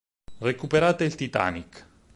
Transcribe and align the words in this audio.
Recuperate 0.39 1.03
il 1.03 1.13
Titanic! 1.13 1.85